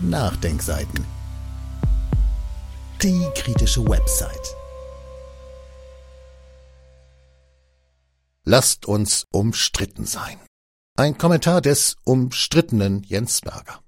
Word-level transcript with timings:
Nachdenkseiten. 0.00 1.04
Die 3.02 3.28
kritische 3.34 3.84
Website. 3.84 4.54
Lasst 8.44 8.86
uns 8.86 9.26
umstritten 9.32 10.06
sein. 10.06 10.38
Ein 10.96 11.18
Kommentar 11.18 11.60
des 11.60 11.96
umstrittenen 12.04 13.02
Jens 13.02 13.40
Berger. 13.40 13.82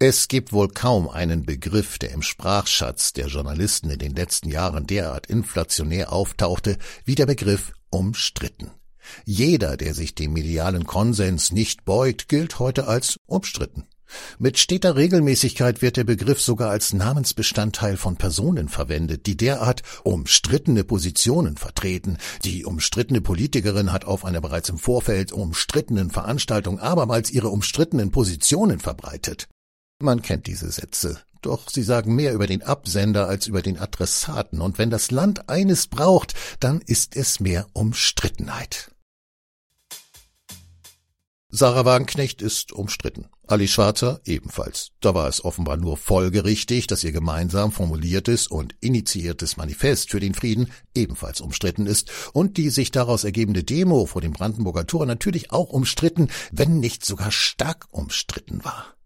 Es 0.00 0.26
gibt 0.26 0.52
wohl 0.52 0.66
kaum 0.66 1.08
einen 1.08 1.46
Begriff, 1.46 2.00
der 2.00 2.10
im 2.10 2.22
Sprachschatz 2.22 3.12
der 3.12 3.28
Journalisten 3.28 3.90
in 3.90 4.00
den 4.00 4.16
letzten 4.16 4.50
Jahren 4.50 4.88
derart 4.88 5.28
inflationär 5.28 6.12
auftauchte 6.12 6.78
wie 7.04 7.14
der 7.14 7.26
Begriff 7.26 7.72
umstritten. 7.90 8.72
Jeder, 9.24 9.76
der 9.76 9.94
sich 9.94 10.14
dem 10.14 10.32
medialen 10.32 10.84
Konsens 10.84 11.52
nicht 11.52 11.84
beugt, 11.84 12.28
gilt 12.28 12.58
heute 12.58 12.86
als 12.86 13.18
umstritten. 13.26 13.86
Mit 14.38 14.58
steter 14.58 14.96
Regelmäßigkeit 14.96 15.82
wird 15.82 15.96
der 15.96 16.04
Begriff 16.04 16.40
sogar 16.40 16.70
als 16.70 16.92
Namensbestandteil 16.92 17.96
von 17.96 18.16
Personen 18.16 18.68
verwendet, 18.68 19.26
die 19.26 19.36
derart 19.36 19.82
umstrittene 20.04 20.84
Positionen 20.84 21.56
vertreten. 21.56 22.18
Die 22.44 22.64
umstrittene 22.64 23.20
Politikerin 23.20 23.92
hat 23.92 24.04
auf 24.04 24.24
einer 24.24 24.40
bereits 24.40 24.68
im 24.68 24.78
Vorfeld 24.78 25.32
umstrittenen 25.32 26.10
Veranstaltung 26.10 26.78
abermals 26.78 27.30
ihre 27.30 27.48
umstrittenen 27.48 28.10
Positionen 28.10 28.80
verbreitet. 28.80 29.48
Man 30.00 30.22
kennt 30.22 30.46
diese 30.46 30.70
Sätze, 30.70 31.20
doch 31.42 31.70
sie 31.70 31.82
sagen 31.82 32.14
mehr 32.14 32.34
über 32.34 32.46
den 32.46 32.62
Absender 32.62 33.28
als 33.28 33.46
über 33.46 33.62
den 33.62 33.78
Adressaten, 33.78 34.60
und 34.60 34.78
wenn 34.78 34.90
das 34.90 35.10
Land 35.10 35.48
eines 35.48 35.86
braucht, 35.86 36.34
dann 36.60 36.80
ist 36.80 37.16
es 37.16 37.40
mehr 37.40 37.66
Umstrittenheit. 37.72 38.91
Sarah 41.54 41.84
Wagenknecht 41.84 42.40
ist 42.40 42.72
umstritten. 42.72 43.26
Ali 43.46 43.68
Schwarzer 43.68 44.22
ebenfalls. 44.24 44.92
Da 45.00 45.14
war 45.14 45.28
es 45.28 45.44
offenbar 45.44 45.76
nur 45.76 45.98
folgerichtig, 45.98 46.86
dass 46.86 47.04
ihr 47.04 47.12
gemeinsam 47.12 47.72
formuliertes 47.72 48.46
und 48.46 48.74
initiiertes 48.80 49.58
Manifest 49.58 50.10
für 50.10 50.18
den 50.18 50.32
Frieden 50.32 50.72
ebenfalls 50.94 51.42
umstritten 51.42 51.86
ist 51.86 52.10
und 52.32 52.56
die 52.56 52.70
sich 52.70 52.90
daraus 52.90 53.24
ergebende 53.24 53.64
Demo 53.64 54.06
vor 54.06 54.22
dem 54.22 54.32
Brandenburger 54.32 54.86
Tor 54.86 55.04
natürlich 55.04 55.52
auch 55.52 55.68
umstritten, 55.68 56.28
wenn 56.52 56.80
nicht 56.80 57.04
sogar 57.04 57.30
stark 57.30 57.86
umstritten 57.90 58.64
war. 58.64 58.96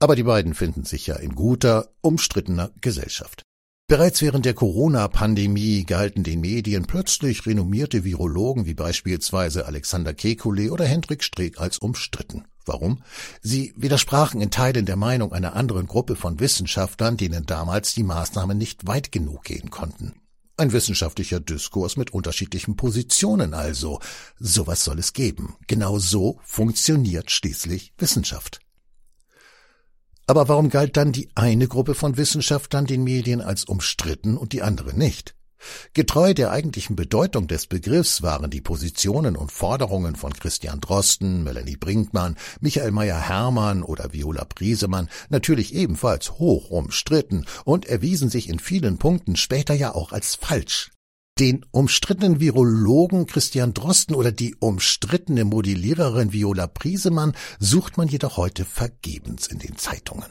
Aber 0.00 0.16
die 0.16 0.24
beiden 0.24 0.54
finden 0.54 0.82
sich 0.82 1.06
ja 1.06 1.14
in 1.14 1.36
guter, 1.36 1.90
umstrittener 2.00 2.72
Gesellschaft. 2.80 3.44
Bereits 3.86 4.22
während 4.22 4.46
der 4.46 4.54
Corona-Pandemie 4.54 5.84
galten 5.84 6.22
den 6.22 6.40
Medien 6.40 6.86
plötzlich 6.86 7.44
renommierte 7.44 8.02
Virologen 8.02 8.64
wie 8.64 8.72
beispielsweise 8.72 9.66
Alexander 9.66 10.12
Kekulé 10.12 10.70
oder 10.70 10.86
Hendrik 10.86 11.22
Streeck 11.22 11.60
als 11.60 11.76
umstritten. 11.76 12.46
Warum? 12.64 13.02
Sie 13.42 13.74
widersprachen 13.76 14.40
in 14.40 14.50
Teilen 14.50 14.86
der 14.86 14.96
Meinung 14.96 15.34
einer 15.34 15.54
anderen 15.54 15.86
Gruppe 15.86 16.16
von 16.16 16.40
Wissenschaftlern, 16.40 17.18
denen 17.18 17.44
damals 17.44 17.92
die 17.92 18.04
Maßnahmen 18.04 18.56
nicht 18.56 18.86
weit 18.86 19.12
genug 19.12 19.44
gehen 19.44 19.68
konnten. 19.68 20.14
Ein 20.56 20.72
wissenschaftlicher 20.72 21.40
Diskurs 21.40 21.98
mit 21.98 22.10
unterschiedlichen 22.10 22.76
Positionen 22.76 23.52
also. 23.52 24.00
Sowas 24.38 24.82
soll 24.82 24.98
es 24.98 25.12
geben. 25.12 25.56
Genau 25.66 25.98
so 25.98 26.40
funktioniert 26.42 27.30
schließlich 27.30 27.92
Wissenschaft. 27.98 28.63
Aber 30.26 30.48
warum 30.48 30.70
galt 30.70 30.96
dann 30.96 31.12
die 31.12 31.28
eine 31.34 31.68
Gruppe 31.68 31.94
von 31.94 32.16
Wissenschaftlern 32.16 32.86
den 32.86 33.04
Medien 33.04 33.40
als 33.42 33.64
umstritten 33.64 34.36
und 34.36 34.52
die 34.52 34.62
andere 34.62 34.96
nicht? 34.96 35.34
Getreu 35.92 36.34
der 36.34 36.50
eigentlichen 36.50 36.96
Bedeutung 36.96 37.46
des 37.46 37.66
Begriffs 37.66 38.22
waren 38.22 38.50
die 38.50 38.60
Positionen 38.60 39.36
und 39.36 39.52
Forderungen 39.52 40.16
von 40.16 40.32
Christian 40.32 40.80
Drosten, 40.80 41.42
Melanie 41.42 41.76
Brinkmann, 41.76 42.36
Michael 42.60 42.90
Meyer-Hermann 42.90 43.82
oder 43.82 44.12
Viola 44.12 44.44
Briesemann 44.44 45.08
natürlich 45.28 45.74
ebenfalls 45.74 46.32
hoch 46.32 46.70
umstritten 46.70 47.46
und 47.64 47.86
erwiesen 47.86 48.28
sich 48.28 48.48
in 48.48 48.58
vielen 48.58 48.98
Punkten 48.98 49.36
später 49.36 49.74
ja 49.74 49.94
auch 49.94 50.12
als 50.12 50.34
falsch. 50.34 50.90
Den 51.40 51.66
umstrittenen 51.72 52.38
Virologen 52.38 53.26
Christian 53.26 53.74
Drosten 53.74 54.14
oder 54.14 54.30
die 54.30 54.54
umstrittene 54.54 55.44
Modelliererin 55.44 56.32
Viola 56.32 56.68
Priesemann 56.68 57.34
sucht 57.58 57.96
man 57.96 58.06
jedoch 58.06 58.36
heute 58.36 58.64
vergebens 58.64 59.48
in 59.48 59.58
den 59.58 59.76
Zeitungen. 59.76 60.30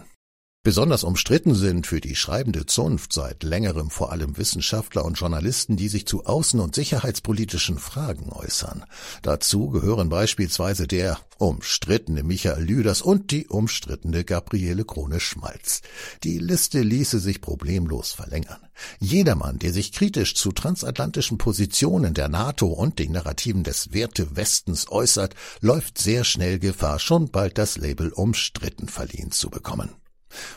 Besonders 0.65 1.03
umstritten 1.03 1.55
sind 1.55 1.87
für 1.87 1.99
die 1.99 2.15
schreibende 2.15 2.65
Zunft 2.65 3.11
seit 3.11 3.43
längerem 3.43 3.89
vor 3.89 4.13
allem 4.13 4.37
Wissenschaftler 4.37 5.03
und 5.03 5.19
Journalisten, 5.19 5.75
die 5.75 5.89
sich 5.89 6.07
zu 6.07 6.25
außen- 6.25 6.61
und 6.61 6.73
sicherheitspolitischen 6.73 7.77
Fragen 7.77 8.31
äußern. 8.31 8.85
Dazu 9.23 9.71
gehören 9.71 10.07
beispielsweise 10.07 10.87
der 10.87 11.19
umstrittene 11.37 12.23
Michael 12.23 12.63
Lüders 12.63 13.01
und 13.01 13.31
die 13.31 13.47
umstrittene 13.47 14.23
Gabriele 14.23 14.85
Krone-Schmalz. 14.85 15.81
Die 16.23 16.37
Liste 16.37 16.79
ließe 16.79 17.19
sich 17.19 17.41
problemlos 17.41 18.13
verlängern. 18.13 18.61
Jedermann, 19.01 19.59
der 19.59 19.73
sich 19.73 19.91
kritisch 19.91 20.33
zu 20.33 20.53
transatlantischen 20.53 21.37
Positionen 21.37 22.13
der 22.13 22.29
NATO 22.29 22.67
und 22.67 22.99
den 22.99 23.11
Narrativen 23.11 23.65
des 23.65 23.91
Werte 23.91 24.37
Westens 24.37 24.89
äußert, 24.89 25.35
läuft 25.59 25.97
sehr 25.97 26.23
schnell 26.23 26.57
Gefahr, 26.57 26.99
schon 26.99 27.31
bald 27.31 27.57
das 27.57 27.75
Label 27.75 28.13
umstritten 28.13 28.87
verliehen 28.87 29.31
zu 29.31 29.49
bekommen. 29.49 29.89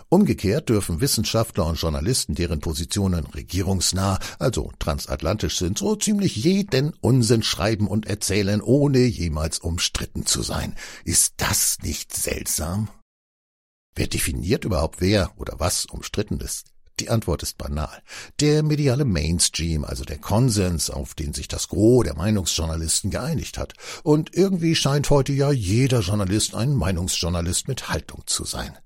Umgekehrt 0.09 0.69
dürfen 0.69 1.01
Wissenschaftler 1.01 1.67
und 1.67 1.81
Journalisten, 1.81 2.35
deren 2.35 2.61
Positionen 2.61 3.27
regierungsnah, 3.27 4.19
also 4.39 4.73
transatlantisch 4.79 5.59
sind, 5.59 5.79
so 5.79 5.97
ziemlich 5.97 6.37
jeden 6.37 6.93
Unsinn 7.01 7.43
schreiben 7.43 7.89
und 7.89 8.07
erzählen, 8.07 8.61
ohne 8.61 8.99
jemals 8.99 9.59
umstritten 9.59 10.27
zu 10.27 10.43
sein. 10.43 10.75
Ist 11.05 11.35
das 11.39 11.79
nicht 11.83 12.15
seltsam? 12.15 12.89
Wer 13.95 14.07
definiert 14.07 14.65
überhaupt 14.65 15.01
wer 15.01 15.33
oder 15.39 15.55
was 15.59 15.87
umstritten 15.87 16.39
ist? 16.41 16.67
Die 17.01 17.11
Antwort 17.11 17.43
ist 17.43 17.59
banal. 17.59 18.03
Der 18.41 18.63
mediale 18.63 19.05
Mainstream, 19.05 19.85
also 19.85 20.05
der 20.05 20.17
Konsens, 20.17 20.89
auf 20.89 21.15
den 21.15 21.35
sich 21.35 21.47
das 21.47 21.69
Gros 21.69 22.05
der 22.05 22.17
Meinungsjournalisten 22.17 23.11
geeinigt 23.11 23.59
hat. 23.59 23.75
Und 24.03 24.35
irgendwie 24.35 24.75
scheint 24.75 25.11
heute 25.11 25.33
ja 25.33 25.51
jeder 25.51 26.01
Journalist 26.01 26.55
ein 26.55 26.75
Meinungsjournalist 26.75 27.69
mit 27.69 27.91
Haltung 27.91 28.23
zu 28.27 28.45
sein. 28.45 28.77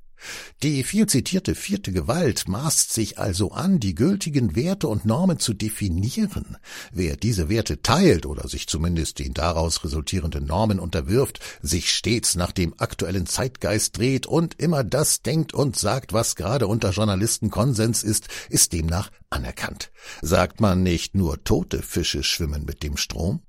Die 0.63 0.85
viel 0.85 1.07
zitierte 1.07 1.55
vierte 1.55 1.93
Gewalt 1.93 2.49
maßt 2.49 2.93
sich 2.93 3.19
also 3.19 3.53
an, 3.53 3.81
die 3.81 3.95
gültigen 3.95 4.55
Werte 4.55 4.89
und 4.89 5.05
Normen 5.05 5.39
zu 5.39 5.55
definieren. 5.55 6.57
Wer 6.93 7.17
diese 7.17 7.49
Werte 7.49 7.83
teilt 7.83 8.27
oder 8.27 8.49
sich 8.49 8.67
zumindest 8.67 9.19
den 9.19 9.35
daraus 9.35 9.85
resultierenden 9.85 10.47
Normen 10.47 10.79
unterwirft, 10.79 11.41
sich 11.63 11.93
stets 11.93 12.35
nach 12.35 12.53
dem 12.53 12.75
aktuellen 12.79 13.27
Zeitgeist 13.27 13.97
dreht 13.97 14.27
und 14.27 14.61
immer 14.61 14.85
das 14.85 15.23
denkt 15.23 15.55
und 15.55 15.77
sagt, 15.77 16.13
was 16.13 16.37
gerade 16.37 16.67
unter 16.67 16.91
Journalisten 16.91 17.51
Konsens 17.51 18.03
ist, 18.03 18.29
ist 18.49 18.73
demnach 18.73 19.11
anerkannt. 19.31 19.91
Sagt 20.23 20.61
man 20.61 20.83
nicht 20.83 21.15
nur 21.15 21.43
tote 21.45 21.83
Fische 21.83 22.23
schwimmen 22.23 22.65
mit 22.65 22.83
dem 22.83 22.97
Strom? 22.97 23.43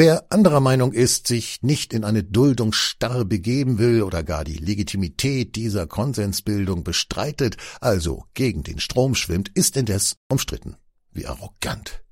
Wer 0.00 0.30
anderer 0.30 0.60
Meinung 0.60 0.92
ist, 0.92 1.26
sich 1.26 1.60
nicht 1.62 1.92
in 1.92 2.04
eine 2.04 2.22
Duldungsstarre 2.22 3.24
begeben 3.24 3.78
will 3.78 4.04
oder 4.04 4.22
gar 4.22 4.44
die 4.44 4.54
Legitimität 4.54 5.56
dieser 5.56 5.88
Konsensbildung 5.88 6.84
bestreitet, 6.84 7.56
also 7.80 8.24
gegen 8.32 8.62
den 8.62 8.78
Strom 8.78 9.16
schwimmt, 9.16 9.50
ist 9.54 9.76
indes 9.76 10.14
umstritten. 10.28 10.76
Wie 11.10 11.26
arrogant. 11.26 12.04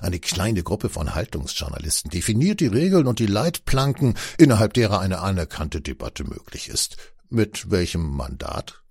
Eine 0.00 0.20
kleine 0.20 0.62
Gruppe 0.62 0.88
von 0.88 1.14
Haltungsjournalisten 1.14 2.10
definiert 2.10 2.60
die 2.60 2.66
Regeln 2.66 3.06
und 3.06 3.18
die 3.18 3.26
Leitplanken, 3.26 4.14
innerhalb 4.38 4.72
derer 4.72 5.00
eine 5.00 5.18
anerkannte 5.18 5.82
Debatte 5.82 6.24
möglich 6.24 6.70
ist. 6.70 6.96
Mit 7.28 7.70
welchem 7.70 8.08
Mandat? 8.08 8.82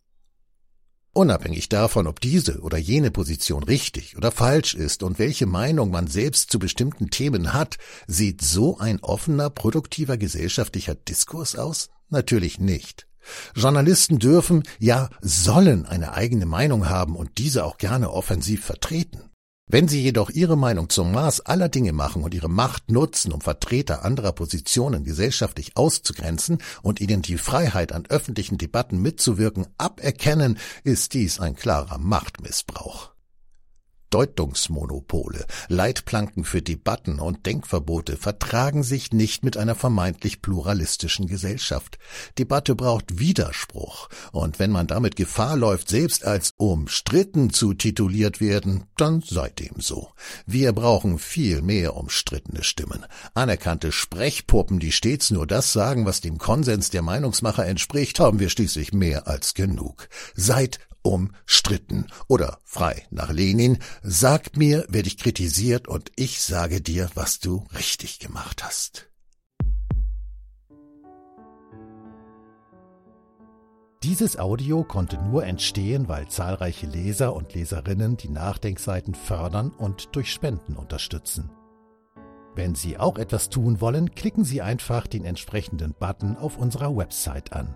Unabhängig 1.18 1.68
davon, 1.68 2.06
ob 2.06 2.22
diese 2.22 2.60
oder 2.62 2.78
jene 2.78 3.10
Position 3.10 3.64
richtig 3.64 4.18
oder 4.18 4.32
falsch 4.32 4.76
ist 4.76 5.02
und 5.02 5.18
welche 5.18 5.48
Meinung 5.48 5.90
man 5.90 6.06
selbst 6.06 6.52
zu 6.52 6.60
bestimmten 6.60 7.10
Themen 7.10 7.54
hat, 7.54 7.80
sieht 8.06 8.42
so 8.42 8.78
ein 8.78 9.00
offener, 9.00 9.50
produktiver 9.50 10.16
gesellschaftlicher 10.18 10.94
Diskurs 10.94 11.56
aus? 11.56 11.90
Natürlich 12.10 12.60
nicht. 12.60 13.08
Journalisten 13.56 14.20
dürfen, 14.20 14.62
ja 14.78 15.10
sollen 15.20 15.88
eine 15.88 16.14
eigene 16.14 16.46
Meinung 16.46 16.88
haben 16.88 17.16
und 17.16 17.40
diese 17.40 17.66
auch 17.66 17.80
gerne 17.80 18.12
offensiv 18.12 18.64
vertreten. 18.64 19.32
Wenn 19.70 19.90
sie 19.90 20.02
jedoch 20.02 20.30
ihre 20.30 20.56
Meinung 20.58 20.90
zum 20.90 21.12
Maß 21.12 21.42
aller 21.42 21.68
Dinge 21.68 21.92
machen 21.92 22.24
und 22.24 22.34
ihre 22.34 22.50
Macht 22.50 22.90
nutzen, 22.90 23.34
um 23.34 23.42
Vertreter 23.42 24.06
anderer 24.06 24.32
Positionen 24.32 25.04
gesellschaftlich 25.04 25.76
auszugrenzen 25.76 26.60
und 26.82 27.02
ihnen 27.02 27.22
die 27.22 27.38
Freiheit 27.38 27.92
an 27.92 28.06
öffentlichen 28.08 28.58
Debatten 28.58 29.02
mitzuwirken 29.02 29.68
aberkennen, 29.78 30.58
ist 30.86 31.14
dies 31.14 31.42
ein 31.42 31.58
klarer 31.58 31.98
Machtmissbrauch. 31.98 33.17
Deutungsmonopole, 34.10 35.46
Leitplanken 35.68 36.44
für 36.44 36.62
Debatten 36.62 37.20
und 37.20 37.46
Denkverbote 37.46 38.18
vertragen 38.18 38.84
sich 38.84 39.12
nicht 39.12 39.44
mit 39.44 39.58
einer 39.58 39.76
vermeintlich 39.76 40.42
pluralistischen 40.42 41.28
Gesellschaft. 41.28 41.98
Debatte 42.38 42.76
braucht 42.76 43.20
Widerspruch, 43.20 44.10
und 44.32 44.60
wenn 44.60 44.72
man 44.72 44.88
damit 44.88 45.16
Gefahr 45.16 45.58
läuft, 45.58 45.90
selbst 45.90 46.26
als 46.26 46.54
umstritten 46.58 47.52
zu 47.52 47.74
tituliert 47.74 48.40
werden, 48.40 48.86
dann 48.96 49.22
sei 49.22 49.50
dem 49.50 49.80
so. 49.80 50.10
Wir 50.46 50.74
brauchen 50.74 51.20
viel 51.20 51.62
mehr 51.62 51.96
umstrittene 51.96 52.64
Stimmen, 52.64 53.06
anerkannte 53.34 53.92
Sprechpuppen, 53.92 54.80
die 54.80 54.92
stets 54.92 55.32
nur 55.32 55.48
das 55.48 55.74
sagen, 55.74 56.06
was 56.06 56.22
dem 56.22 56.38
Konsens 56.38 56.90
der 56.90 57.02
Meinungsmacher 57.02 57.66
entspricht, 57.66 58.20
haben 58.20 58.40
wir 58.40 58.50
schließlich 58.50 58.94
mehr 58.94 59.28
als 59.28 59.54
genug. 59.54 60.10
Seid 60.36 60.80
umstritten. 61.02 62.08
Oder 62.28 62.60
frei 62.64 63.06
nach 63.12 63.32
Lenin, 63.32 63.80
sagt 64.02 64.58
mir, 64.58 64.86
wer 64.90 65.04
dich 65.04 65.18
kritisiert 65.18 65.88
und 65.88 66.12
ich 66.16 66.42
sage 66.42 66.82
dir, 66.82 67.10
was 67.16 67.40
du 67.40 67.66
richtig 67.78 68.20
gemacht 68.20 68.64
hast. 68.64 69.10
Dieses 74.04 74.38
Audio 74.38 74.84
konnte 74.84 75.18
nur 75.22 75.44
entstehen, 75.44 76.08
weil 76.08 76.28
zahlreiche 76.28 76.86
Leser 76.86 77.34
und 77.34 77.56
Leserinnen 77.56 78.16
die 78.16 78.30
Nachdenkseiten 78.30 79.16
fördern 79.16 79.72
und 79.72 80.16
durch 80.16 80.32
Spenden 80.32 80.76
unterstützen. 80.76 81.50
Wenn 82.56 82.76
Sie 82.76 82.98
auch 82.98 83.18
etwas 83.18 83.50
tun 83.50 83.82
wollen, 83.82 84.16
klicken 84.16 84.44
Sie 84.44 84.62
einfach 84.62 85.08
den 85.08 85.26
entsprechenden 85.26 85.94
Button 85.94 86.38
auf 86.38 86.58
unserer 86.58 86.96
Website 86.96 87.54
an. 87.54 87.76